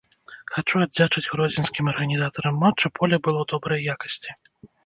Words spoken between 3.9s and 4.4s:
якасці.